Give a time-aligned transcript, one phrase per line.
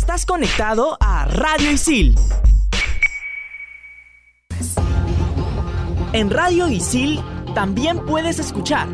[0.00, 2.14] Estás conectado a Radio Isil.
[6.14, 7.20] En Radio Isil
[7.54, 8.88] también puedes escuchar.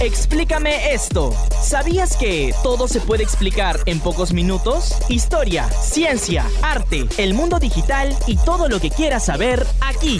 [0.00, 1.32] Explícame esto.
[1.62, 4.96] ¿Sabías que todo se puede explicar en pocos minutos?
[5.08, 10.18] Historia, ciencia, arte, el mundo digital y todo lo que quieras saber aquí.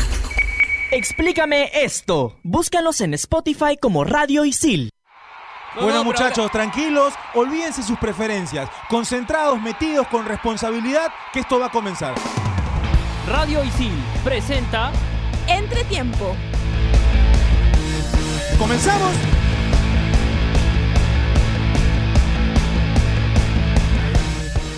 [0.93, 2.37] Explícame esto.
[2.45, 4.94] Búscanos en Spotify como Radio Isil.
[5.81, 12.15] Bueno muchachos, tranquilos, olvídense sus preferencias, concentrados, metidos con responsabilidad, que esto va a comenzar.
[13.29, 13.93] Radio Isil
[14.23, 14.93] presenta
[15.49, 16.37] Entretiempo.
[18.57, 19.13] ¿Comenzamos?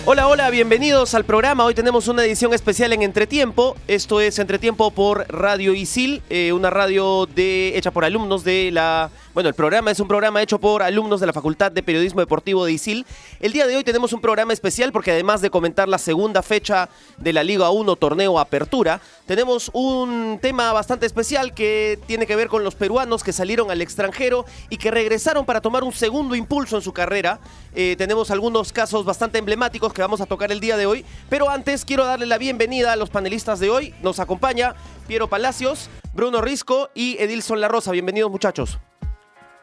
[0.09, 1.65] Hola, hola, bienvenidos al programa.
[1.65, 3.75] Hoy tenemos una edición especial en Entretiempo.
[3.89, 9.11] Esto es Entretiempo por Radio Isil, eh, una radio de, hecha por alumnos de la...
[9.37, 12.65] Bueno, el programa es un programa hecho por alumnos de la Facultad de Periodismo Deportivo
[12.65, 13.05] de Isil.
[13.39, 16.89] El día de hoy tenemos un programa especial porque además de comentar la segunda fecha
[17.19, 22.47] de la Liga 1 Torneo Apertura, tenemos un tema bastante especial que tiene que ver
[22.47, 26.75] con los peruanos que salieron al extranjero y que regresaron para tomar un segundo impulso
[26.75, 27.39] en su carrera.
[27.75, 31.05] Eh, tenemos algunos casos bastante emblemáticos que vamos a tocar el día de hoy.
[31.29, 33.93] Pero antes quiero darle la bienvenida a los panelistas de hoy.
[34.01, 34.73] Nos acompaña
[35.07, 37.91] Piero Palacios, Bruno Risco y Edilson La Rosa.
[37.91, 38.79] Bienvenidos muchachos.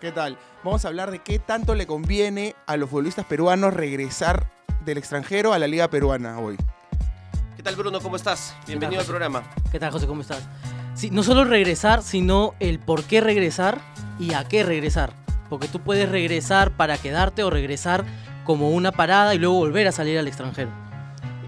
[0.05, 0.36] ¿Qué tal?
[0.62, 4.50] Vamos a hablar de qué tanto le conviene a los futbolistas peruanos regresar
[4.84, 6.58] del extranjero a la liga peruana hoy.
[7.56, 8.02] ¿Qué tal Bruno?
[8.02, 8.55] ¿Cómo estás?
[8.66, 9.44] Bienvenido al programa.
[9.72, 10.06] ¿Qué tal, José?
[10.06, 10.46] ¿Cómo estás?
[10.94, 13.80] Sí, no solo regresar, sino el por qué regresar
[14.19, 15.14] y a qué regresar.
[15.48, 18.05] Porque tú puedes regresar para quedarte o regresar
[18.44, 20.83] como una parada y luego volver a salir al extranjero.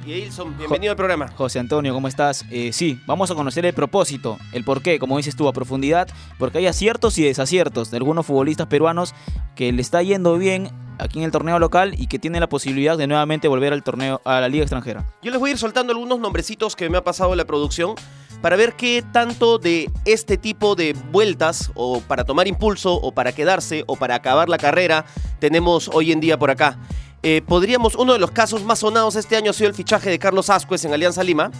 [0.06, 1.26] Y Edilson, bienvenido al programa.
[1.34, 2.44] José Antonio, ¿cómo estás?
[2.52, 6.06] Eh, sí, vamos a conocer el propósito, el por qué, como dices tú, a profundidad,
[6.38, 9.16] porque hay aciertos y desaciertos de algunos futbolistas peruanos
[9.56, 12.96] que le está yendo bien aquí en el torneo local y que tienen la posibilidad
[12.96, 15.04] de nuevamente volver al torneo, a la liga extranjera.
[15.22, 17.96] Yo les voy a ir soltando algunos nombrecitos que me ha pasado la producción
[18.40, 23.32] para ver qué tanto de este tipo de vueltas o para tomar impulso o para
[23.32, 25.04] quedarse o para acabar la carrera
[25.40, 26.78] tenemos hoy en día por acá.
[27.22, 30.18] Eh, podríamos, uno de los casos más sonados este año ha sido el fichaje de
[30.18, 31.50] Carlos Ascuez en Alianza Lima,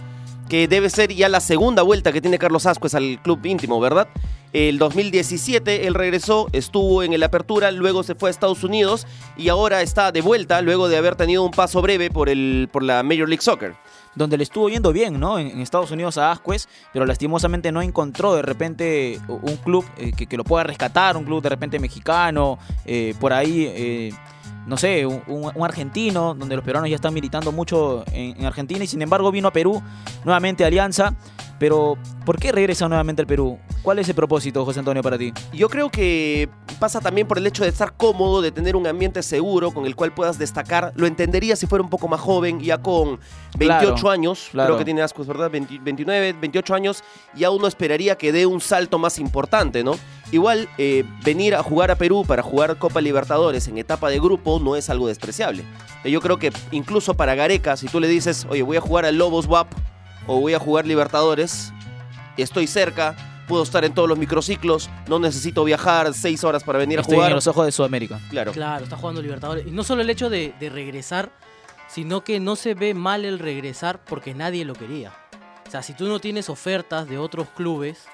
[0.48, 4.08] que debe ser ya la segunda vuelta que tiene Carlos Ascuez al club íntimo, ¿verdad?
[4.52, 9.06] El 2017 él regresó, estuvo en el Apertura, luego se fue a Estados Unidos
[9.36, 12.82] y ahora está de vuelta luego de haber tenido un paso breve por, el, por
[12.82, 13.74] la Major League Soccer.
[14.14, 15.38] Donde le estuvo yendo bien, ¿no?
[15.38, 20.36] En, Estados Unidos a Ascuez, pero lastimosamente no encontró de repente un club eh, que,
[20.38, 24.12] lo pueda rescatar, un club de repente mexicano, eh, por ahí...
[24.66, 28.86] no sé, un, argentino, donde los peruanos ya están militando mucho en, en Argentina y
[28.86, 29.82] sin embargo vino a Perú,
[30.24, 31.14] nuevamente a Alianza.
[31.58, 33.58] Pero, ¿por qué regresa nuevamente al Perú?
[33.82, 35.32] ¿Cuál es el propósito, José Antonio, para ti?
[35.52, 39.22] Yo creo que pasa también por el hecho de estar cómodo, de tener un ambiente
[39.22, 40.92] seguro con el cual puedas destacar.
[40.96, 43.20] Lo entendería si fuera un poco más joven, ya con
[43.56, 44.68] 28 Claro, años, claro.
[44.68, 45.50] creo que tiene Ascuez, ¿verdad?
[45.50, 49.92] 20 29, 28 años, ya uno esperaría que dé un salto más importante, ¿no?
[50.32, 54.58] Igual, eh, venir a jugar a Perú para jugar Copa Libertadores en etapa de grupo
[54.58, 55.64] no es algo despreciable.
[56.04, 59.16] Yo creo que incluso para Gareca, si tú le dices, oye, voy a jugar al
[59.16, 59.68] Lobos WAP
[60.26, 61.72] o voy a jugar Libertadores,
[62.36, 63.14] estoy cerca,
[63.46, 67.18] puedo estar en todos los microciclos, no necesito viajar seis horas para venir Estoy a
[67.18, 67.30] jugar.
[67.30, 68.18] en los ojos de Sudamérica.
[68.30, 68.50] Claro.
[68.52, 69.66] Claro, está jugando Libertadores.
[69.66, 71.30] Y no solo el hecho de, de regresar,
[71.88, 75.12] sino que no se ve mal el regresar porque nadie lo quería.
[75.66, 78.06] O sea, si tú no tienes ofertas de otros clubes,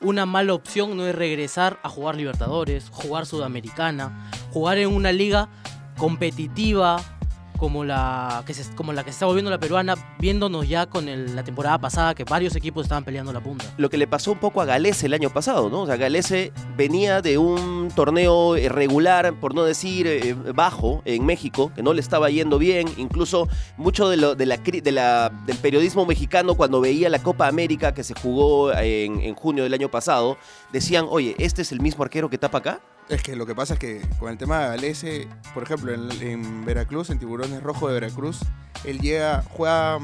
[0.00, 5.48] una mala opción no es regresar a jugar Libertadores, jugar Sudamericana, jugar en una liga
[5.96, 7.15] competitiva
[7.58, 11.34] como la que se, como la que está volviendo la peruana, viéndonos ya con el-
[11.36, 13.64] la temporada pasada que varios equipos estaban peleando la punta.
[13.76, 15.82] Lo que le pasó un poco a Galese el año pasado, ¿no?
[15.82, 21.24] O sea, Galese venía de un torneo eh, regular, por no decir eh, bajo, en
[21.24, 22.86] México, que no le estaba yendo bien.
[22.96, 27.46] Incluso mucho de lo, de la, de la- del periodismo mexicano, cuando veía la Copa
[27.48, 30.36] América que se jugó en, en junio del año pasado,
[30.72, 32.80] decían, oye, ¿este es el mismo arquero que tapa acá?
[33.08, 36.10] Es que lo que pasa es que con el tema de Galese, por ejemplo, en,
[36.20, 38.40] en Veracruz, en Tiburones Rojo de Veracruz,
[38.84, 39.98] él llega, juega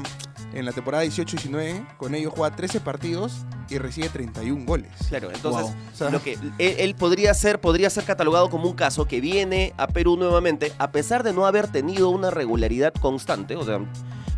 [0.53, 4.91] en la temporada 18-19, con ellos juega 13 partidos y recibe 31 goles.
[5.09, 5.75] Claro, entonces Wow.
[5.93, 9.21] O sea, lo que él, él podría ser podría ser catalogado como un caso que
[9.21, 13.79] viene a Perú nuevamente a pesar de no haber tenido una regularidad constante, o sea,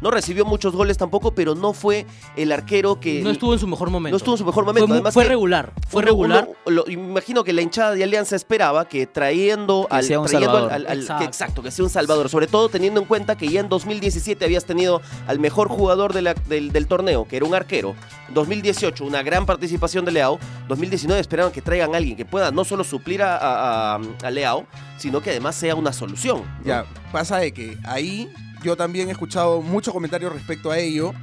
[0.06, 2.06] no recibió muchos goles tampoco, pero no fue
[2.36, 4.14] el arquero que No estuvo en su mejor momento.
[4.14, 4.94] no estuvo en su mejor Fue, momento.
[4.94, 5.74] Además fue que regular.
[5.90, 6.48] Fue uno- regular.
[6.68, 10.28] uno- lo- imagino que la hinchada de Alianza esperaba que trayendo Que al sea un
[10.28, 10.74] trayendo al- salvador.
[10.74, 11.24] al- al- que Exacto.
[11.26, 14.66] exacto, que sea un salvador, sobre todo teniendo en cuenta que ya en 2017 habías
[14.66, 17.96] tenido al mejor jugador de la- del, del torneo, que era un arquero.
[18.30, 20.38] 2018 una gran participación de Leao.
[20.68, 24.30] 2019 esperaban que traigan a alguien que pueda no solo suplir a, a- a- a
[24.32, 24.66] Leao,
[24.98, 26.44] sino que además sea una solución.
[26.60, 26.66] ¿no?
[26.66, 28.30] Ya, pasa de que ahí
[28.66, 31.14] yo también he escuchado muchos comentarios respecto a ello.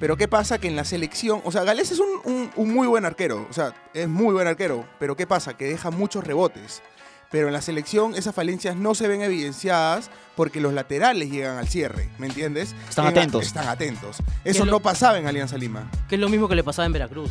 [0.00, 0.58] Pero ¿qué pasa?
[0.58, 3.52] Que en la selección, o sea, Gales es un, un- un muy buen arquero, o
[3.52, 5.56] sea, es muy buen arquero, pero ¿qué pasa?
[5.56, 6.82] Que deja muchos rebotes.
[7.30, 11.68] Pero en la selección esas falencias no se ven evidenciadas porque los laterales llegan al
[11.68, 12.74] cierre, ¿me entiendes?
[12.88, 13.46] Están En- atentos.
[13.46, 14.16] Están atentos.
[14.44, 15.88] Eso lo- no pasaba en Alianza Lima.
[16.08, 17.30] Que es lo mismo que le pasaba en Veracruz.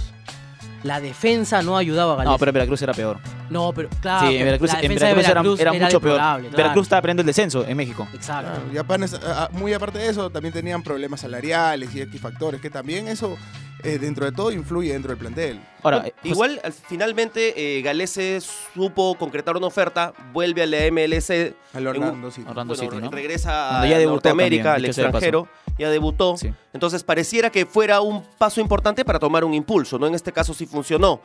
[0.83, 2.31] La defensa no ayudaba a Gales.
[2.31, 3.17] No, pero Veracruz era peor.
[3.49, 4.27] No, pero claro.
[4.27, 6.15] sí, en Veracruz, la en Veracruz era, mucho peor.
[6.15, 6.43] claro.
[6.55, 8.07] Veracruz estaba aprendiendo el descenso en México.
[8.13, 8.49] Exacto.
[8.51, 9.19] Claro, y apenas-
[9.51, 13.37] muy aparte de eso, también tenían problemas salariales y X factores, que también eso,
[13.83, 15.59] eh, dentro de todo, influye dentro del plantel.
[15.83, 18.39] Ahora, eh, José- igual, al- finalmente, eh, Galese
[18.73, 22.47] supo concretar una oferta, vuelve a la MLS, Al Orlando City.
[22.49, 23.11] Orlando bueno, City, ¿no?
[23.11, 25.47] regresa a ya debutó Norteamérica, también, al extranjero,
[25.77, 26.37] ya debutó.
[26.37, 26.53] Sí.
[26.73, 30.07] Entonces pareciera que fuera un paso importante para tomar un impulso, ¿no?
[30.07, 31.21] En este caso sí funcionó.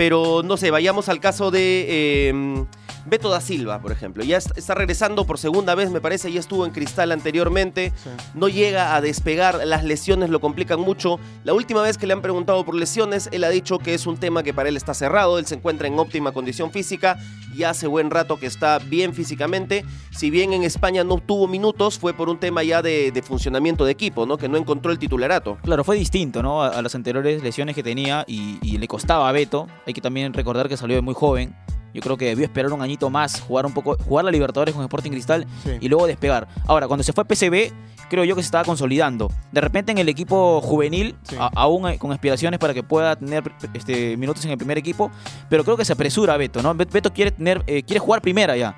[0.00, 1.84] Pero no sé, vayamos al caso de
[2.30, 2.64] eh,
[3.04, 4.24] Beto da Silva, por ejemplo.
[4.24, 7.92] Ya est- está regresando por segunda vez, me parece, ya estuvo en Cristal anteriormente.
[8.02, 8.08] Sí.
[8.34, 11.20] No llega a despegar, las lesiones lo complican mucho.
[11.44, 14.16] La última vez que le han preguntado por lesiones, él ha dicho que es un
[14.16, 17.18] tema que para él está cerrado, él se encuentra en óptima condición física
[17.54, 19.84] y hace buen rato que está bien físicamente.
[20.12, 23.84] Si bien en España no tuvo minutos, fue por un tema ya de, de funcionamiento
[23.84, 24.38] de equipo, ¿no?
[24.38, 25.58] Que no encontró el titularato.
[25.62, 26.62] Claro, fue distinto, ¿no?
[26.62, 29.66] A, a las anteriores lesiones que tenía y, y le costaba a Beto.
[29.90, 31.52] Hay que también recordar que salió de muy joven.
[31.92, 34.84] Yo creo que debió esperar un añito más, jugar un poco, jugar la Libertadores con
[34.84, 35.70] Sporting Cristal Sí.
[35.80, 36.46] y luego despegar.
[36.68, 37.72] Ahora, cuando se fue a PCB,
[38.08, 39.32] creo yo que se estaba consolidando.
[39.50, 41.34] De repente en el equipo juvenil, Sí.
[41.40, 43.42] a- aún eh, con aspiraciones para que pueda tener
[43.74, 45.10] este, minutos en el primer equipo,
[45.48, 46.72] pero creo que se apresura Beto, ¿no?
[46.76, 48.76] Bet- Beto quiere tener, eh, quiere jugar primera ya.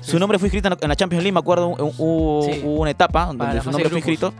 [0.00, 2.46] Su nombre fue inscrito en la- Champions League, me acuerdo, hubo
[2.80, 4.32] una etapa donde su nombre fue grupos.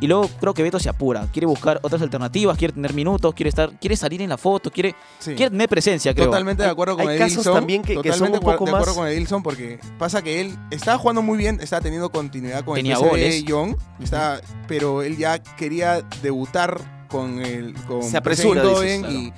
[0.00, 3.50] Y luego creo que Beto se apura, quiere buscar otras alternativas, quiere tener minutos, quiere
[3.50, 5.34] estar, quiere salir en la foto, quiere, Sí.
[5.34, 6.26] quiere tener presencia, creo.
[6.26, 7.36] Totalmente de Hay- acuerdo con hay Edilson.
[7.44, 10.22] casos también que- que son totalmente un poco de acuerdo más- con Edilson porque pasa
[10.22, 13.44] que él estaba jugando muy bien, estaba teniendo continuidad con Tenía el PSV goles.
[13.44, 19.32] Young, estaba- pero él ya quería debutar con el con Se apresura, dices, y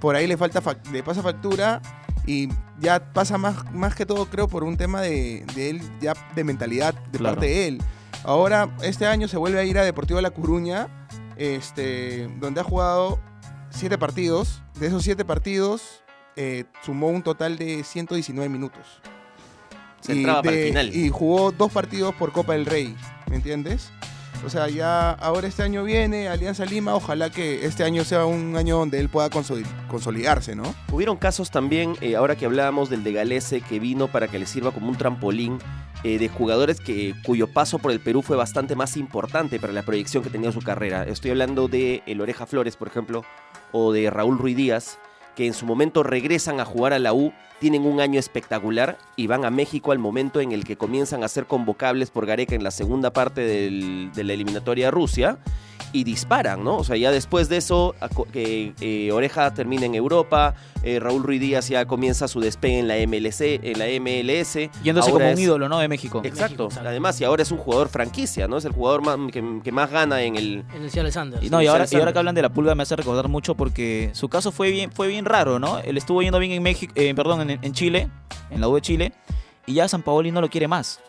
[0.00, 1.80] por ahí le falta fac- le pasa factura
[2.26, 2.48] y
[2.80, 6.42] ya pasa más, más que todo creo por un tema de, de él ya de
[6.44, 7.36] mentalidad de Claro.
[7.36, 7.82] parte de él.
[8.24, 10.88] Ahora este año se vuelve a ir a Deportivo La Coruña,
[11.36, 13.18] este donde ha jugado
[13.70, 14.62] siete partidos.
[14.78, 16.02] De esos siete partidos,
[16.36, 19.00] eh, sumó un total de 119 minutos.
[20.00, 20.94] Se entraba para el final.
[20.96, 22.96] y jugó dos partidos por Copa del Rey,
[23.28, 23.90] ¿me entiendes?
[24.46, 28.56] O sea, ya ahora este año viene Alianza Lima, ojalá que este año sea un
[28.56, 30.74] año donde él pueda consoli- consolidarse, ¿no?
[30.90, 34.46] Hubieron casos también, eh, ahora que hablábamos del de Galese, que vino para que le
[34.46, 35.58] sirva como un trampolín
[36.04, 39.82] eh, de jugadores que, cuyo paso por el Perú fue bastante más importante para la
[39.82, 41.04] proyección que tenía su carrera.
[41.04, 43.24] Estoy hablando de El Oreja Flores, por ejemplo,
[43.72, 44.98] o de Raúl Ruiz Díaz,
[45.36, 49.26] que en su momento regresan a jugar a la U, tienen un año espectacular y
[49.26, 52.64] van a México al momento en el que comienzan a ser convocables por Gareca en
[52.64, 55.38] la segunda parte del- de la eliminatoria a Rusia
[55.92, 56.76] y disparan, ¿no?
[56.78, 57.94] O sea, ya después de eso,
[58.34, 62.96] eh, Oreja termina en Europa, eh, Raúl Ruiz Díaz ya comienza su despegue en la
[62.96, 64.70] MLC, en la MLS.
[64.82, 65.78] Yéndose Ahora como un ídolo, ¿no?
[65.78, 66.22] De México.
[66.24, 66.68] Exacto.
[66.68, 66.82] México.
[66.86, 68.56] Además, y ahora es un jugador franquicia, ¿no?
[68.58, 70.64] Es el jugador más- que, que más gana en el...
[70.74, 71.42] En el Seattle Sanders.
[71.44, 72.02] Y, no, y, ahora, y Alexander.
[72.02, 74.92] ahora que hablan de la pulga me hace recordar mucho porque su caso fue bien,
[74.92, 75.78] fue bien raro, ¿no?
[75.80, 78.08] Él estuvo yendo bien en México, eh, perdón, en, en Chile,
[78.50, 79.12] en la U de Chile,
[79.66, 81.00] y ya San Paoli no lo quiere más.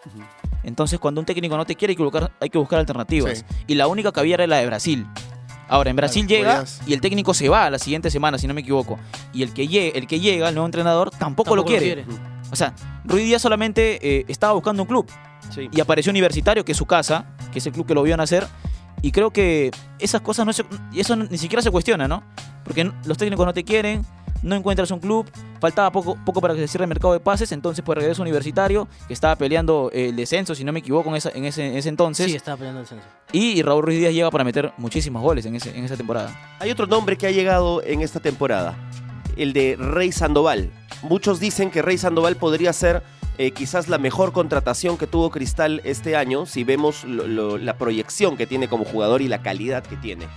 [0.64, 3.40] Entonces, cuando un técnico no te quiere, hay que buscar, hay que buscar alternativas.
[3.40, 3.64] Sí.
[3.68, 5.08] Y la única que había era la de Brasil.
[5.68, 8.38] Ahora, en Brasil Claro, llega podías- y el técnico se va a la siguiente semana,
[8.38, 9.00] si no me equivoco.
[9.34, 12.06] Y el que, llegue, el que llega, el nuevo entrenador, tampoco, lo, quiere.
[12.52, 12.74] O sea,
[13.06, 15.10] Ruiz Díaz solamente eh, estaba buscando un club
[15.50, 15.70] Sí.
[15.72, 18.46] y apareció Universitario, que es su casa, que es el club que lo vio nacer.
[19.02, 22.22] Y creo que esas cosas no se, y eso ni siquiera se cuestiona, ¿no?
[22.66, 24.06] Porque los técnicos no te quieren,
[24.44, 25.30] no encuentras un club,
[25.60, 28.88] faltaba poco, poco para que se cierre el mercado de pases, entonces pues regreso Universitario,
[29.08, 31.90] que estaba peleando el descenso, si no me equivoco, en, esa- en ese, en ese
[31.90, 32.26] entonces.
[32.28, 33.06] Sí, estaba peleando el censo.
[33.32, 36.56] y, y Raúl Ruiz Díaz llega para meter muchísimos goles en, ese, en esa temporada.
[36.60, 38.76] Hay otro nombre que ha llegado en esta temporada,
[39.38, 40.72] el de Rey Sandoval.
[41.04, 43.02] Muchos dicen que Rey Sandoval podría ser
[43.38, 47.78] eh, quizás la mejor contratación que tuvo Cristal este año, si vemos lo- lo- la
[47.78, 50.28] proyección que tiene como jugador y la calidad que tiene.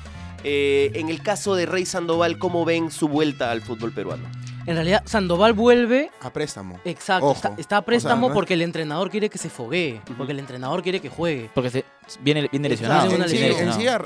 [0.44, 4.24] Eh, en el caso de Rey Sandoval, ¿cómo ven su vuelta al fútbol peruano?
[4.66, 6.10] En realidad, Sandoval vuelve.
[6.22, 6.80] A préstamo.
[6.86, 9.50] Exacto, está, está a préstamo O sea, no es- porque el entrenador quiere que se
[9.50, 11.50] foguee, porque el entrenador quiere que juegue.
[11.54, 11.84] Porque se-
[12.22, 13.10] viene, viene lesionado.
[13.10, 13.96] En sí, en sí a,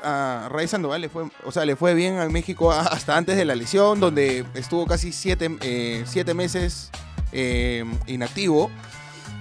[0.44, 3.44] a Ray Sandoval le fue, o sea, le fue bien a México hasta antes de
[3.44, 6.90] la lesión, donde estuvo casi siete, eh, siete meses
[7.30, 8.68] eh, inactivo.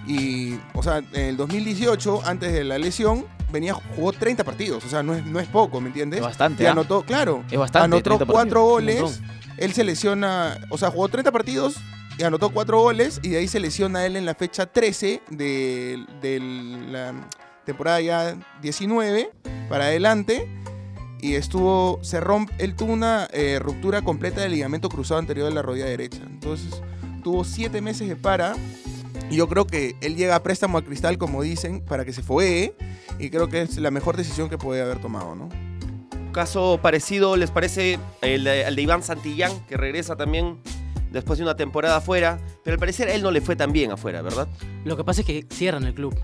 [0.06, 4.84] Y, o sea, en el 2018, antes de la lesión, venía, jugó 30 partidos.
[4.86, 6.20] O sea, no es, no es poco, ¿me entiendes?
[6.20, 6.72] Es bastante, Y ¿ah?
[6.72, 7.86] anotó, claro, Es bastante.
[7.86, 9.20] anotó 30 cuatro partidos.
[9.20, 9.22] goles.
[9.58, 11.75] Él se lesiona, o sea, jugó 30 partidos
[12.18, 13.20] y anotó cuatro goles.
[13.24, 17.13] Y de ahí se lesiona él en la fecha 13 de, del, la-
[17.66, 19.30] temporada ya 19
[19.68, 20.48] para adelante
[21.20, 25.54] y estuvo, se rompe, él tuvo una eh, ruptura completa del ligamento cruzado anterior de
[25.56, 26.20] la rodilla derecha.
[26.25, 26.82] Entonces
[27.24, 28.56] tuvo siete meses de para
[29.36, 32.74] yo creo que él llega a préstamo a Cristal, como dicen, para que se foguee
[33.19, 35.50] y creo que es la mejor decisión que puede haber tomado, ¿no?
[36.31, 40.57] Caso parecido, ¿les parece el, de- el de Iván Santillán, que regresa también
[41.12, 42.39] después de una temporada afuera?
[42.63, 44.48] Pero al parecer a él no le fue tan bien afuera, ¿verdad?
[44.86, 46.15] Lo que pasa es que cierran el club.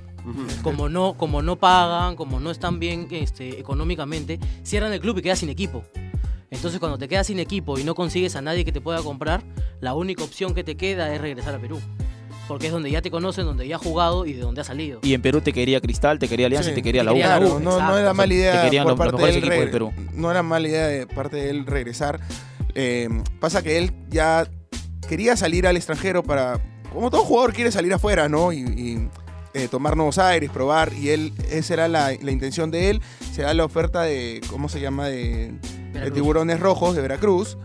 [0.62, 5.22] Como no, como no pagan, como no están bien este, económicamente, cierran el club y
[5.22, 5.84] quedas sin equipo.
[6.50, 9.44] Entonces cuando te quedas sin equipo y no consigues a nadie que te pueda comprar,
[9.82, 11.80] la única opción que te queda es regresar a Perú.
[12.48, 15.00] Porque es donde ya te conocen, donde ya has jugado y de donde has salido.
[15.02, 17.12] Y en Perú te quería Cristal, te quería Alianza Sí, y te quería te la
[17.12, 17.16] U.
[17.16, 19.16] quería la Claro, U, no, no era mala te idea querían por los- los parte
[19.16, 20.12] mejores de él equipos del re- Perú.
[20.20, 22.20] No era mala idea de parte de él regresar.
[22.76, 23.08] Eh,
[23.40, 24.48] pasa que él ya
[25.08, 26.60] quería salir al extranjero para,
[26.92, 28.52] como todo jugador quiere salir afuera, ¿no?
[28.52, 29.08] Y, y,
[29.54, 30.92] eh, tomar nuevos aires, probar.
[30.94, 33.02] Y él, esa era la, la intención de él.
[33.32, 35.08] Se da la oferta de, ¿cómo se llama?
[35.08, 35.54] De,
[35.94, 36.12] de.
[36.12, 37.58] Tiburones Rojos de Veracruz,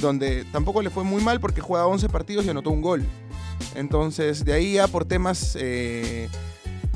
[0.00, 3.04] donde tampoco le fue muy mal porque juega 11 partidos y anotó un gol.
[3.74, 6.28] Entonces, de ahí ya por temas eh,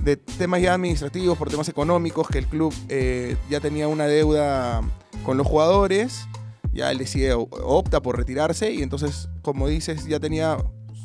[0.03, 4.81] de temas ya administrativos, por temas económicos, que el club eh, ya tenía una deuda
[5.25, 6.27] con los jugadores,
[6.73, 10.57] ya él decide, opta por retirarse y entonces, como dices, ya tenía,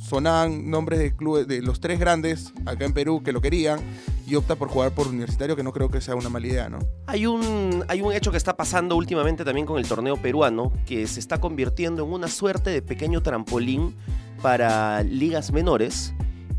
[0.07, 3.79] sonaban nombres de clubes, de los tres grandes acá en Perú que lo querían
[4.25, 6.79] y opta por jugar por universitario, que no creo que sea una mala idea, ¿no?
[7.07, 11.07] Hay un, hay un hecho que está pasando últimamente también con el torneo peruano, que
[11.07, 13.95] se está convirtiendo en una suerte de pequeño trampolín
[14.41, 16.13] para ligas menores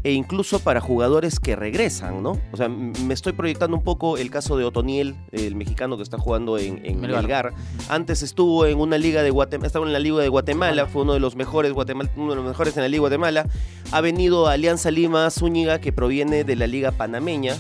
[0.05, 2.39] e incluso para jugadores que regresan, ¿no?
[2.53, 6.19] O sea, me estoy proyectando un poco el caso de Otoniel, el mexicano que está
[6.19, 7.23] jugando en, en Melgar.
[7.23, 7.55] Melgar.
[7.89, 11.15] Antes estuvo en una liga de Guatemala, estaba en la liga de Guatemala, fue uno
[11.15, 13.49] de los mejores Guatemal- uno de los mejores en la liga de Guatemala.
[13.93, 17.55] Ha venido a Alianza Lima Zúñiga, que proviene de la liga panameña.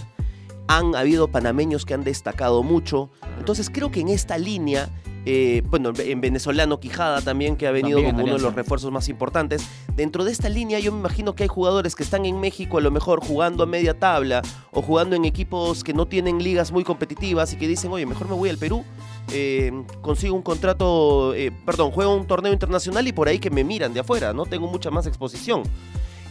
[0.68, 3.10] Han habido panameños que han destacado mucho.
[3.38, 4.88] Entonces creo que en esta línea,
[5.26, 8.90] eh, bueno, en venezolano Quijada también, que ha venido También como uno de los refuerzos
[8.92, 9.66] más importantes.
[9.96, 12.80] Dentro de esta línea yo me imagino que hay jugadores que están en México a
[12.80, 16.84] lo mejor jugando a media tabla o jugando en equipos que no tienen ligas muy
[16.84, 18.84] competitivas y que dicen, oye, mejor me voy al Perú,
[19.32, 23.64] eh, consigo un contrato, eh, perdón, juego un torneo internacional y por ahí que me
[23.64, 24.44] miran de afuera, ¿no?
[24.46, 25.62] Tengo mucha más exposición.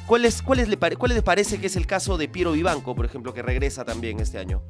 [0.05, 2.51] ¿Cuál, es, cuál, es, le pare- ¿Cuál les parece que es el caso de Piero
[2.51, 4.61] Vivanco, por ejemplo, que regresa también este año?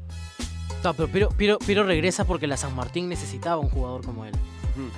[0.83, 4.33] No, pero Piro, Piro- Piro regresa porque la San Martín necesitaba un jugador como él.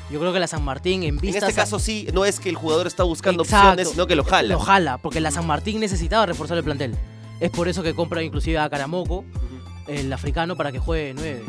[0.09, 1.39] Yo creo que la San Martín en En vista...
[1.39, 3.67] este caso sí, no es que el jugador está buscando Exacto.
[3.71, 4.47] opciones, sino que lo jala.
[4.53, 6.95] Lo jala, porque la San Martín necesitaba reforzar el plantel.
[7.41, 9.25] Es por eso que compra inclusive a Caramoco,
[9.87, 11.43] el africano, para que juegue de 9.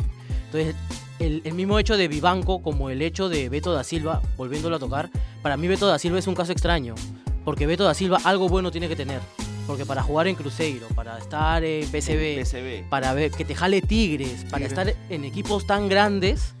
[0.45, 0.75] Entonces,
[1.19, 4.79] el, el mismo hecho de Vivanco como el hecho de Beto da Silva, volviéndolo a
[4.79, 5.09] tocar,
[5.41, 6.95] para mí Beto da Silva es un caso extraño.
[7.45, 9.21] Porque Beto da Silva algo bueno tiene que tener.
[9.67, 14.45] Porque para jugar en Cruzeiro, para estar en PCB, para ver que te jale Tigres,
[14.49, 14.71] para Tigres.
[14.71, 16.53] estar en equipos tan grandes,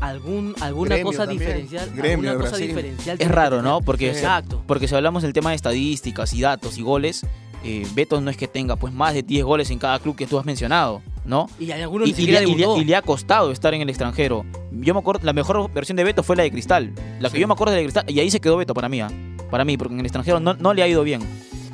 [0.00, 1.38] algún, alguna Gremio cosa también.
[1.40, 1.90] diferencial.
[1.94, 3.62] Gremio alguna cosa diferencial Es raro.
[3.62, 3.80] ¿no?
[3.80, 4.62] Porque, Exacto.
[4.66, 7.24] porque si hablamos del tema de estadísticas y datos y goles,
[7.64, 10.26] eh, Beto no es que tenga pues más de 10 goles en cada club que
[10.26, 11.48] tú has mencionado, ¿no?
[11.58, 12.76] Y alguno Y, le, y le- debutó.
[12.80, 14.44] y le ha costado estar en el extranjero.
[14.72, 16.92] Yo me acuerdo, la mejor versión de Beto fue la de Cristal.
[17.18, 17.40] La que Sí.
[17.40, 19.10] yo me acuerdo de la de Cristal, y ahí se quedó Beto para mí, ¿ah?
[19.50, 21.22] para mí, porque en el extranjero no, no le ha ido bien.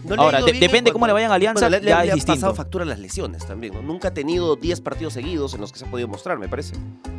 [0.04, 2.06] No Ahora, de- depende en cómo le vayan a Alianza, Bueno, le, ya le- es
[2.06, 2.40] le ha distinto.
[2.40, 3.82] pasado factura las lesiones también, ¿no?
[3.82, 6.74] Nunca ha tenido 10 partidos seguidos en los que se ha podido mostrar, me parece.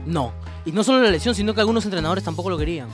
[0.06, 0.34] No.
[0.66, 2.90] Y no solo la lesión, sino que algunos entrenadores tampoco lo querían.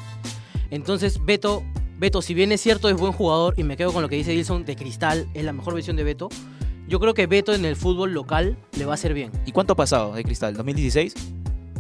[0.72, 1.64] Entonces, Beto,
[1.98, 4.32] Beto, si bien es cierto, es buen jugador, y me quedo con lo que dice
[4.36, 6.30] Wilson de Cristal, es la mejor versión de Beto.
[6.88, 9.32] Yo creo que Beto en el fútbol local le va a hacer bien.
[9.46, 10.56] ¿Y cuánto ha pasado de Cristal?
[10.56, 11.14] ¿2016?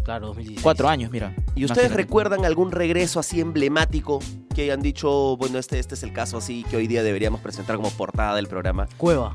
[0.09, 0.63] Claro, 2016.
[0.63, 1.35] Cuatro años, mira.
[1.53, 1.93] ¿Y ustedes Imagínate.
[1.97, 4.17] recuerdan algún regreso así emblemático
[4.55, 7.75] que hayan dicho, bueno, este, este es el caso así que hoy día deberíamos presentar
[7.75, 8.87] como portada del programa?
[8.97, 9.33] Cueva.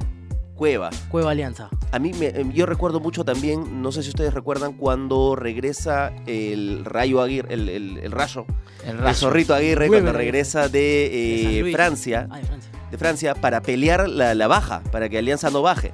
[0.56, 0.90] Cueva.
[1.10, 1.68] Cueva Alianza.
[1.92, 6.12] A mí, me, em, yo recuerdo mucho también, no sé si ustedes recuerdan, cuando regresa
[6.26, 8.44] el Rayo Aguirre, el, el- el Rayo,
[8.84, 9.14] El.
[9.14, 11.72] Zorrito Aguirre, Weber cuando regresa de, eh.
[11.72, 12.70] Francia, Ah, de Francia.
[12.90, 15.92] de Francia para pelear la, la baja, para que Alianza no baje.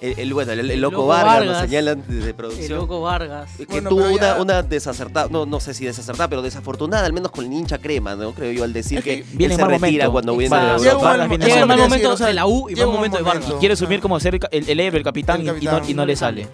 [0.00, 1.62] El, el- bueno, el, el El loco, Loco Vargas, nos Vargas.
[1.70, 2.78] señalan de, de El producción.
[2.78, 3.50] loco Vargas.
[3.56, 7.12] Que Bueno, tuvo una, ya- una desacertada, no, no sé si desacertada, pero desafortunada, al
[7.12, 8.32] menos con el hincha crema, ¿no?
[8.32, 10.12] Creo yo, al decir Es que, que él viene en se mal retira momento.
[10.12, 10.56] cuando viene.
[10.78, 13.52] Llega mal- Vargas momento decir, o sea, de la U y mal momento de Vargas.
[13.60, 15.94] Quiere asumir como ser el, ca- el, el héroe, el capitán, El y- no, y
[15.94, 16.48] no le sale.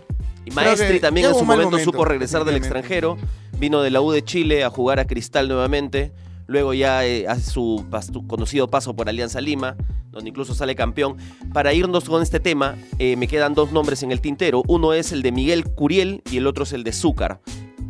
[0.45, 3.19] Y Maestri también en su momento, momento, supo regresar del extranjero,
[3.59, 6.13] vino de la U de Chile a jugar a Cristal nuevamente,
[6.51, 7.87] luego ya eh, hace su,
[8.27, 9.77] conocido paso por Alianza Lima,
[10.11, 11.17] donde incluso sale campeón.
[11.53, 15.13] Para irnos con este tema, eh, me quedan dos nombres en el tintero, uno es
[15.13, 17.41] el de Miguel Curiel y el otro es el de Zúcar.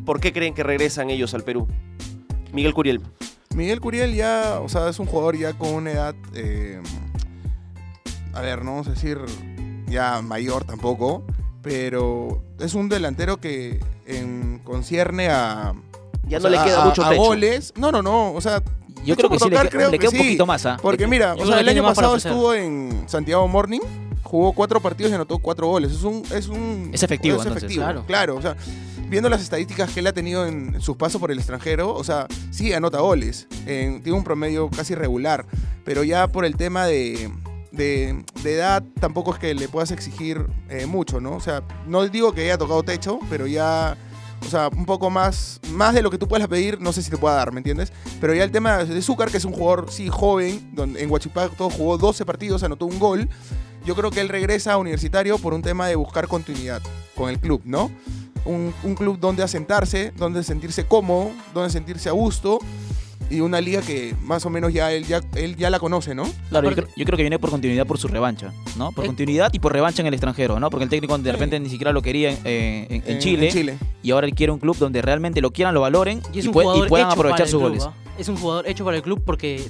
[0.05, 1.69] ¿Por qué creen que regresan ellos al Perú?
[2.52, 3.00] Miguel Curiel.
[3.55, 6.83] Miguel Curiel ya, o sea, es un jugador ya con una edad, eh,
[8.35, 9.19] a ver, no vamos a decir
[9.88, 11.25] ya mayor tampoco.
[11.62, 15.75] pero es un delantero que en concierne a...
[16.28, 17.22] Ya o no sea, le queda a- mucho a techo.
[17.22, 17.72] goles.
[17.76, 18.62] No, no, no, o sea...
[19.04, 20.22] Yo creo que por sí, le, tocar, creo le que queda un sí.
[20.22, 20.66] poquito más.
[20.66, 20.76] ¿ah?
[20.82, 23.80] Porque mira, o sea, el año pasado estuvo en Santiago Morning,
[24.22, 25.90] jugó cuatro partidos y anotó cuatro goles.
[25.92, 26.22] Es un...
[26.34, 27.62] Es, un, Es efectivo, Es entonces.
[27.64, 28.04] efectivo, Claro.
[28.06, 28.36] claro.
[28.36, 28.56] O sea,
[29.08, 32.26] viendo las estadísticas que él ha tenido en sus pasos por el extranjero, o sea,
[32.50, 33.46] sí anota goles.
[33.66, 35.46] en- tiene un promedio casi regular.
[35.84, 37.30] Pero ya por el tema de,
[37.72, 41.32] de, de edad, tampoco es que le puedas exigir eh, mucho, ¿no?
[41.32, 43.96] O sea, no digo que haya tocado techo, pero ya.
[44.47, 47.11] O sea, un poco más, más de lo que tú puedas pedir, no sé si
[47.11, 47.92] te pueda dar, ¿me entiendes?
[48.20, 51.70] Pero ya el tema de Zúcar, que es un jugador, sí, joven, donde en Huachipato
[51.70, 53.28] jugó 12 partidos, anotó un gol.
[53.85, 56.82] Yo creo que él regresa a Universitario por un tema de buscar continuidad
[57.14, 57.90] con el club, ¿no?
[58.44, 62.59] Un, un club donde asentarse, donde sentirse cómodo, donde sentirse a gusto
[63.30, 66.25] y una liga que más o menos ya él ya, él ya la conoce, ¿no?
[66.49, 68.90] Claro, yo creo, yo creo que viene por continuidad por su revancha, ¿no?
[68.92, 69.06] Por Eh.
[69.06, 70.68] continuidad y por revancha en el extranjero, ¿no?
[70.70, 73.46] Porque el técnico de repente ni siquiera lo quería en, eh, en- en En- Chile,
[73.46, 73.78] en Chile.
[74.02, 76.46] y ahora él quiere un club donde realmente lo quieran, lo valoren Y y, es
[76.46, 77.84] un pue- y jugador puedan aprovechar sus club, goles.
[77.84, 77.94] ¿ah?
[78.18, 79.62] Es un jugador hecho para el club porque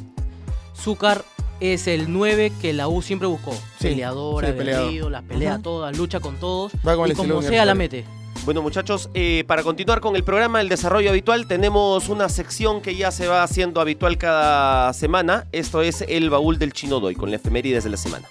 [0.76, 1.24] Zúcar
[1.60, 3.52] es el 9 que la U siempre buscó.
[3.52, 6.72] Sí, Peleador, sí, las pelea todas, lucha con todos.
[6.86, 8.04] Va con el y como sea la mete.
[8.46, 12.96] Bueno, muchachos, eh, para continuar con el programa, el desarrollo habitual, tenemos una sección que
[12.96, 15.46] ya se va haciendo habitual cada semana.
[15.52, 18.26] Esto es el baúl del chino doy, con la efemérides de la semana.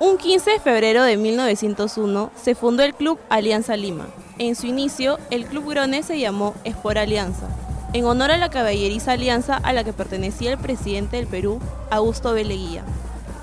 [0.00, 4.06] Un 15 de febrero de 1901 se fundó el Club Alianza Lima.
[4.38, 7.48] En su inicio, el Club Grone se llamó Espor Alianza,
[7.92, 12.32] en honor a la caballeriza alianza a la que pertenecía el presidente del Perú, Augusto
[12.34, 12.44] B.
[12.44, 12.84] Leguía.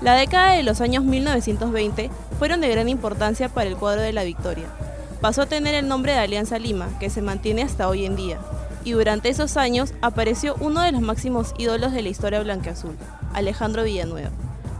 [0.00, 4.24] La década de los años 1920 fueron de gran importancia para el cuadro de la
[4.24, 4.66] victoria.
[5.20, 8.38] Pasó a tener el nombre de Alianza Lima, que se mantiene hasta hoy en día,
[8.84, 12.96] y durante esos años apareció uno de los máximos ídolos de la historia blanqueazul,
[13.32, 14.30] Alejandro Villanueva.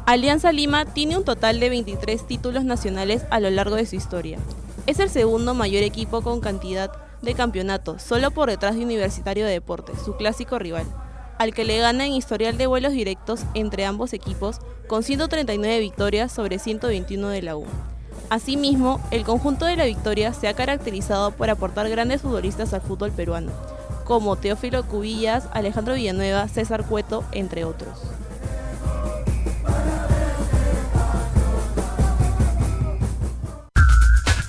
[0.05, 4.39] Alianza Lima tiene un total de 23 títulos nacionales a lo largo de su historia.
[4.87, 9.53] Es el segundo mayor equipo con cantidad de campeonatos, solo por detrás de Universitario de
[9.53, 10.87] Deportes, su clásico rival,
[11.39, 16.33] al que le gana en historial de vuelos directos entre ambos equipos con 139 victorias
[16.33, 17.65] sobre 121 de la U.
[18.29, 23.13] Asimismo, el conjunto de la victoria se ha caracterizado por aportar grandes futbolistas al fútbol
[23.13, 23.53] peruano,
[24.05, 27.99] como Teófilo Cubillas, Alejandro Villanueva, César Cueto, entre otros.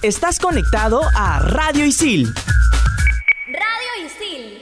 [0.03, 2.31] Estás conectado a Radio Isil.
[3.47, 4.61] Radio Isil.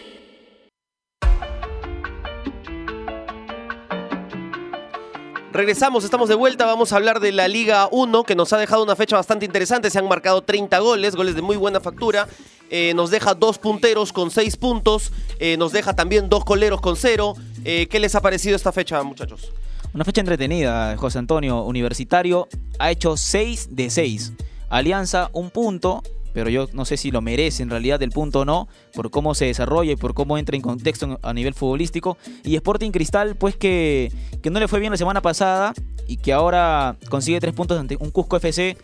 [5.51, 8.83] Regresamos, estamos de vuelta, vamos a hablar de la Liga 1 que nos ha dejado
[8.83, 12.27] una fecha bastante interesante, se han marcado 30 goles, goles de muy buena factura,
[12.71, 16.95] Eh, nos deja dos punteros con 6 puntos, eh, nos deja también dos coleros con
[16.95, 17.35] 0.
[17.63, 19.51] ¿Qué les ha parecido esta fecha muchachos?
[19.93, 21.61] Una fecha entretenida, José Antonio.
[21.63, 22.47] Universitario
[22.79, 24.33] ha hecho 6 de 6.
[24.69, 26.01] Alianza, un punto,
[26.33, 29.35] pero yo no sé si lo merece en realidad el punto o no, por cómo
[29.35, 32.17] se desarrolla y por cómo entra en contexto a nivel futbolístico.
[32.43, 35.73] Y Sporting Cristal, pues que, que no le fue bien la semana pasada
[36.07, 38.77] y que ahora consigue 3 puntos ante un Cusco FC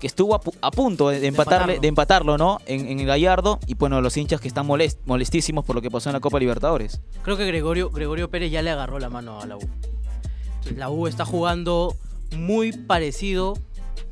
[0.00, 1.80] que estuvo a, pu- a punto de, de empatarle, empatarlo.
[1.80, 2.58] de empatarlo, ¿no?
[2.66, 3.58] En, en el Gallardo.
[3.66, 6.38] Y bueno, los hinchas que están molest- molestísimos por lo que pasó en la Copa
[6.38, 7.00] Libertadores.
[7.22, 9.60] Creo que Gregorio, Gregorio Pérez ya le agarró la mano a la U.
[10.76, 11.94] La U está jugando
[12.36, 13.56] muy parecido,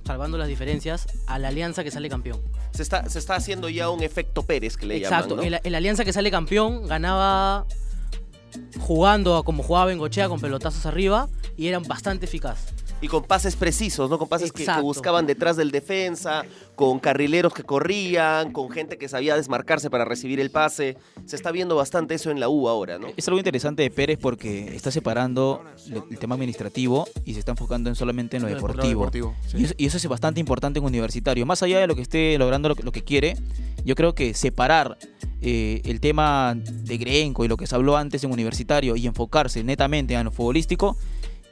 [0.05, 2.41] salvando las diferencias, a la alianza que sale campeón.
[2.73, 5.57] Se está, se está haciendo ya un efecto Pérez que le Exacto, llaman, ¿no?
[5.57, 7.67] el, el alianza que sale campeón ganaba
[8.81, 12.74] jugando como jugaba Bengochea con pelotazos arriba y eran bastante eficaz.
[13.05, 14.19] Y con pases precisos, ¿no?
[14.19, 16.43] Con pases que, buscaban detrás del defensa,
[16.75, 20.97] con carrileros que corrían, con gente que sabía desmarcarse para recibir el pase.
[21.27, 23.09] Se está viendo bastante eso en la U ahora, ¿no?
[23.15, 25.63] Es algo interesante de Pérez porque está separando
[26.11, 28.89] el tema administrativo y se está enfocando en solamente en lo deportivo.
[29.01, 29.59] deportivo, sí.
[29.59, 31.45] Y, eso, y eso es bastante importante en universitario.
[31.45, 33.37] Más allá de lo que esté logrando lo, que- lo que quiere,
[33.85, 34.97] yo creo que separar
[35.43, 39.63] eh, el tema de Grenco y lo que se habló antes en universitario y enfocarse
[39.63, 40.97] netamente en lo futbolístico,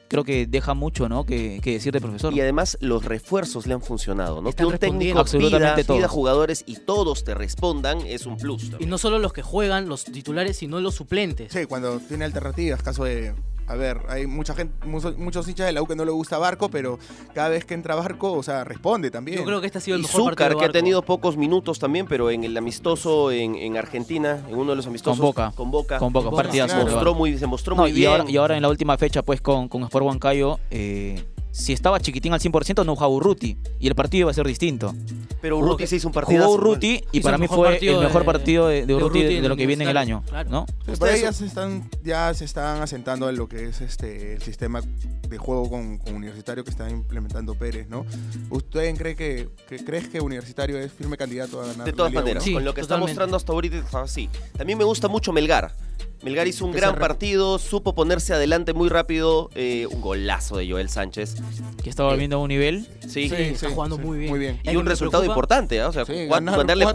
[0.07, 1.25] creo que deja mucho ¿no?
[1.25, 2.33] que, que decir de profesor.
[2.33, 4.49] Y además los refuerzos le han funcionado, ¿no?
[4.49, 5.23] Están que un técnico respondiendo.
[5.25, 6.11] pida, Absolutamente pida todos.
[6.11, 8.71] jugadores y todos te respondan es un plus.
[8.79, 11.51] Y no solo los que juegan, los titulares, sino los suplentes.
[11.51, 13.33] Sí, cuando tiene alternativas, caso de...
[13.67, 16.37] A ver, hay mucha gente, muchos, muchos hinchas de la U que no le gusta
[16.37, 16.99] Barco, pero
[17.33, 19.37] cada vez que entra Barco, o sea, responde también.
[19.39, 21.01] Yo creo que este ha sido el Y mejor partido Zúcar, de que ha tenido
[21.01, 25.19] pocos minutos también, pero en el amistoso en, en Argentina, en uno de los amistosos.
[25.19, 25.53] Boca.
[25.55, 25.97] Con Boca.
[25.97, 26.77] Con Boca, partidazo.
[26.77, 28.11] se, mostró muy, se mostró No, muy y, bien.
[28.11, 31.23] ahora, y ahora en la última fecha, pues con, con Sport Huancayo, eh,
[31.53, 34.93] si estaba chiquitín al 100% no jugaba Urruti y el partido iba a ser distinto.
[35.39, 36.45] Pero Urruti se hizo un partido.
[36.45, 39.23] Jugó Urruti y Hizo para mí fue el mejor de- partido de, de de Urruti
[39.23, 40.49] de, de lo que en viene en el año, Claro.
[40.49, 40.65] ¿no?
[40.97, 44.41] Por ahí ya se están, ya se están asentando en lo que es este el
[44.41, 48.05] sistema de juego con, con universitario que está implementando Pérez, ¿no?
[48.49, 51.85] ¿Usted cree que, que crees que universitario es firme candidato a ganar?
[51.85, 52.43] De todas maneras?
[52.43, 53.11] Sí, con lo que totalmente.
[53.11, 54.29] está mostrando hasta ahorita es así.
[54.57, 55.75] También me gusta mucho Melgar.
[56.23, 59.49] Melgar hizo un gran partido, supo ponerse adelante muy rápido.
[59.55, 61.35] eh, un golazo de Joel Sánchez.
[61.83, 62.87] Que estaba volviendo a un nivel.
[63.01, 63.29] Sí.
[63.29, 64.29] Sí, está jugando muy bien.
[64.29, 64.59] Muy bien.
[64.63, 65.89] Y un resultado preocupa- importante, ¿ah?
[65.89, 66.93] o sea, Sí, cua- ganar ganarle 4-2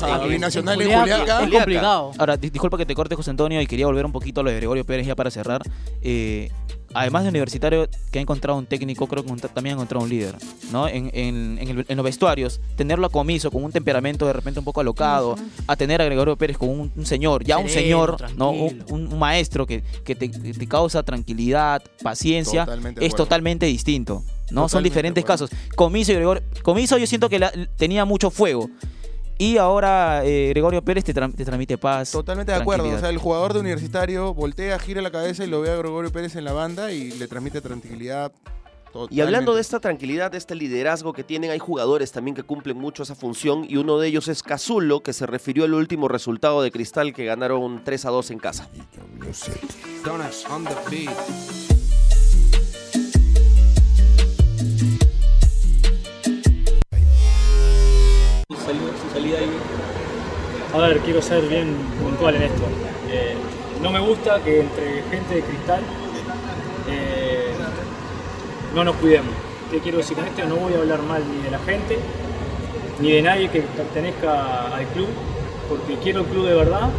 [0.00, 1.44] 4-2 a en- Binacional en en Juliaca Juliaca.
[1.44, 2.12] Es complicado.
[2.18, 4.50] Ahora, di- disculpa que te corte, José Antonio, y quería volver un poquito a lo
[4.50, 5.62] de Gregorio Pérez ya para cerrar.
[6.00, 6.50] Eh,
[6.94, 10.10] además de universitario, que ha encontrado un técnico, creo que un- también ha encontrado un
[10.10, 10.36] líder,
[10.70, 10.88] ¿no?
[10.88, 14.58] En, en- en el- en los vestuarios, tenerlo a comiso, con un temperamento de repente
[14.60, 18.16] un poco alocado, a tener a Gregorio Pérez con un, un señor, ya un Sereno,
[18.16, 18.50] señor, ¿no?
[18.50, 18.84] Un, tranquilo.
[18.96, 23.24] un- un maestro que, que te, te causa tranquilidad, paciencia, Totalmente es acuerdo.
[23.24, 24.22] totalmente distinto.
[24.50, 24.62] ¿no?
[24.68, 25.48] Son Totalmente diferentes de acuerdo.
[25.48, 25.74] casos.
[25.76, 26.42] Comiso y Gregorio.
[26.62, 28.68] Comiso yo siento que la- tenía mucho fuego.
[29.38, 32.10] Y ahora eh, Gregorio Pérez te, tra- te transmite paz.
[32.12, 32.84] Totalmente de acuerdo.
[32.84, 36.12] O sea, el jugador de universitario voltea, gira la cabeza y lo ve a Gregorio
[36.12, 38.32] Pérez en la banda y le transmite tranquilidad.
[39.10, 42.76] Y hablando de esta tranquilidad, de este liderazgo que tienen, hay jugadores también que cumplen
[42.76, 46.60] mucho esa función y uno de ellos es Cazulo, que se refirió al último resultado
[46.62, 48.68] de Cristal que ganaron 3 a 2 en casa.
[58.52, 59.38] Donuts on the beat.
[60.74, 62.62] A ver, quiero ser bien puntual en esto.
[63.10, 63.34] Eh,
[63.82, 65.80] no me gusta que entre gente de cristal
[66.88, 67.52] eh,
[68.74, 69.34] no nos cuidemos.
[69.70, 70.44] ¿Qué quiero decir con esto?
[70.46, 71.98] No voy a hablar mal ni de la gente,
[73.00, 75.08] ni de nadie que pertenezca al club,
[75.68, 76.90] porque quiero el club de verdad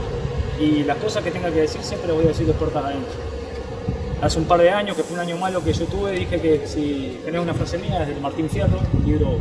[0.60, 3.14] y las cosas que tenga que decir siempre las voy a decir de puertas adentro.
[4.22, 6.66] Hace un par de años, que fue un año malo que yo tuve, dije que
[6.66, 9.38] si tenés una frase mía, es de Martín Fierro, libro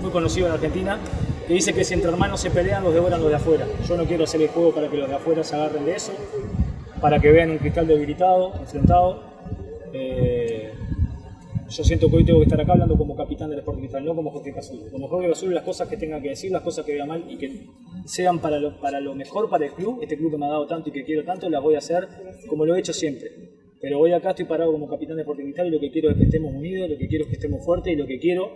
[0.00, 0.98] muy conocido en Argentina,
[1.46, 3.66] que dice que si entre hermanos se pelean, los devoran los de afuera.
[3.88, 6.12] Yo no quiero hacer el juego para que los de afuera se agarren de eso,
[7.00, 9.22] para que vean un cristal debilitado, enfrentado.
[9.92, 10.72] Eh,
[11.68, 14.14] yo siento que hoy tengo que estar acá hablando como capitán del Sporting Cristal, no
[14.14, 14.90] como Jorge Cazul.
[14.90, 17.36] Como Jorge Cazul, las cosas que tenga que decir, las cosas que vea mal y
[17.36, 17.66] que
[18.06, 20.66] sean para lo, para lo mejor para el club, este club que me ha dado
[20.66, 22.08] tanto y que quiero tanto, las voy a hacer
[22.48, 23.30] como lo he hecho siempre.
[23.80, 26.16] Pero hoy acá estoy parado como capitán del Sporting Cristal y lo que quiero es
[26.16, 28.50] que estemos unidos, lo que quiero es que estemos fuertes y lo que quiero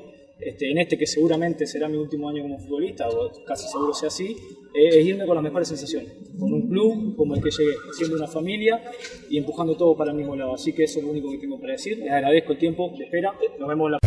[0.45, 4.09] este, en este que seguramente será mi último año como futbolista, o casi seguro sea
[4.09, 4.37] así,
[4.75, 8.17] eh, es irme con las mejores sensaciones, con un club como el que llegué, siendo
[8.17, 8.83] una familia
[9.31, 10.55] y empujando todo para el mismo lado.
[10.55, 11.99] Así que eso es lo único que tengo para decir.
[11.99, 13.33] Les agradezco el tiempo de espera.
[13.59, 13.99] Nos vemos la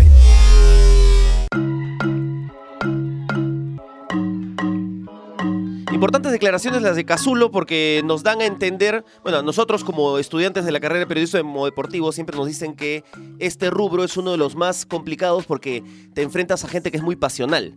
[5.97, 10.71] Importantes declaraciones las de Cazulo porque nos dan a entender, bueno, nosotros como estudiantes de
[10.71, 13.03] la carrera de periodismo deportivo siempre nos dicen que
[13.39, 15.83] este rubro es uno de los más complicados porque
[16.13, 17.73] te enfrentas a gente que es muy pasional.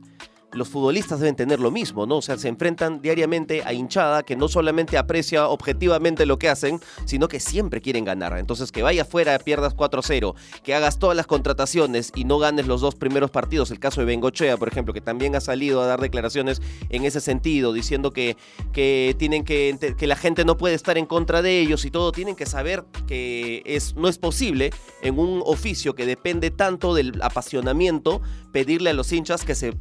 [0.52, 2.18] Los futbolistas deben tener lo mismo, ¿no?
[2.18, 6.80] O sea, se enfrentan diariamente a hinchada que no solamente aprecia objetivamente lo que hacen,
[7.04, 8.36] sino que siempre quieren ganar.
[8.38, 12.80] Entonces, que vaya afuera, pierdas 4-0, que hagas todas las contrataciones y no ganes los
[12.80, 13.70] dos primeros partidos.
[13.70, 17.20] El caso de Bengochea, por ejemplo, que también ha salido a dar declaraciones en ese
[17.20, 18.36] sentido, diciendo que,
[18.72, 22.12] que tienen que, que la gente no puede estar en contra de ellos y todo.
[22.12, 27.20] Tienen que saber que es, no es posible en un oficio que depende tanto del
[27.22, 28.20] apasionamiento
[28.52, 29.74] pedirle a los hinchas que se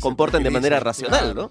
[0.00, 1.34] Comporten de manera racional, claro.
[1.34, 1.50] ¿no?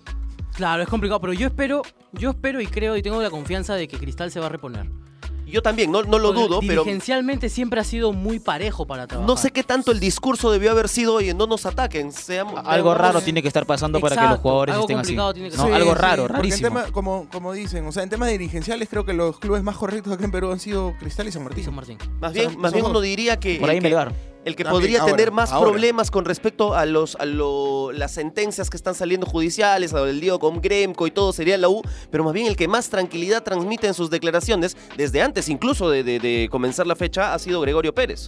[0.55, 3.87] Claro, es complicado, pero yo espero, yo espero y creo y tengo la confianza de
[3.87, 4.89] que Cristal se va a reponer.
[5.45, 9.07] Yo también, no, no lo Porque dudo, pero Dirigencialmente siempre ha sido muy parejo para
[9.07, 9.27] trabajar.
[9.27, 12.61] no sé qué tanto el discurso debió haber sido, oye, no nos ataquen, seamos...
[12.65, 15.05] Algo raro tiene que estar pasando para que los jugadores algo estén así.
[15.07, 15.63] complicado tiene que ¿no?
[15.63, 15.73] ser.
[15.73, 16.67] Algo Sí, raro, sí, en rarísimo.
[16.69, 20.13] tema- como, como dicen, o sea, en temas dirigenciales creo que los clubes más correctos
[20.13, 21.63] acá en Perú han sido Cristal y San Martín.
[21.65, 21.97] San Martín.
[22.19, 23.55] Más O sea, bien, más bien uno diría que...
[23.59, 24.13] Por ahí que- Melgar.
[24.45, 25.69] El que También, podría ahora, tener más ahora.
[25.69, 30.19] problemas con respecto a los a lo- las sentencias que están saliendo judiciales, a el
[30.21, 33.43] lío con Gremco y todo sería la U, pero más bien el que más tranquilidad
[33.43, 37.59] transmite en sus declaraciones, desde antes incluso de, de- de comenzar la fecha, ha sido
[37.61, 38.27] Gregorio Pérez.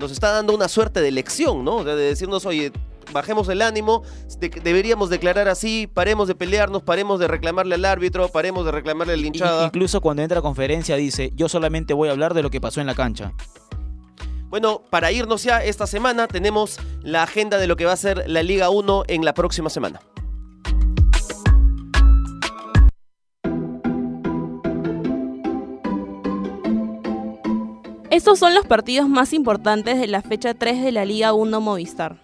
[0.00, 1.84] Nos está dando una suerte de lección, ¿no?
[1.84, 2.72] De, de decirnos, oye,
[3.12, 4.02] bajemos el ánimo,
[4.40, 9.12] de- deberíamos declarar así, paremos de pelearnos, paremos de reclamarle al árbitro, paremos de reclamarle
[9.12, 9.66] a la I- hinchada.
[9.66, 12.80] Incluso cuando entra a conferencia dice, yo solamente voy a hablar de lo que pasó
[12.80, 13.32] en la cancha.
[14.52, 18.28] Bueno, para irnos ya esta semana tenemos la agenda de lo que va a ser
[18.28, 20.02] la Liga 1 en la próxima semana.
[28.10, 32.20] Estos son los partidos más importantes de la fecha 3 de la Liga 1 Movistar.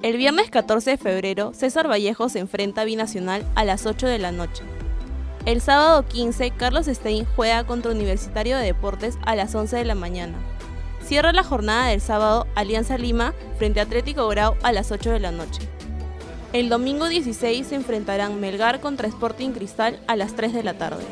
[0.00, 4.18] El viernes 14 de febrero, César Vallejo se enfrenta a Binacional a las 8 de
[4.18, 4.64] la noche.
[5.44, 9.94] El sábado 15, Carlos Stein juega contra Universitario de Deportes a las 11 de la
[9.94, 10.38] mañana.
[11.08, 15.18] Cierra la jornada del sábado Alianza Lima frente a Atlético Grau a las 8 de
[15.18, 15.62] la noche.
[16.52, 21.02] El domingo 16 se enfrentarán Melgar contra Sporting Cristal a las 3 de la tarde.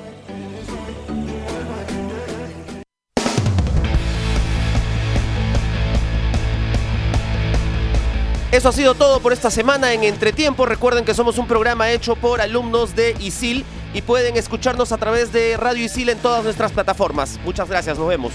[8.52, 10.66] Eso ha sido todo por esta semana en Entretiempo.
[10.66, 15.32] Recuerden que somos un programa hecho por alumnos de ISIL y pueden escucharnos a través
[15.32, 17.40] de Radio ISIL en todas nuestras plataformas.
[17.46, 18.34] Muchas gracias, nos vemos.